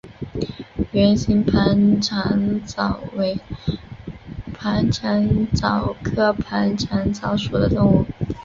[0.93, 3.39] 圆形盘肠蚤为
[4.51, 8.05] 盘肠蚤科盘肠蚤属的动物。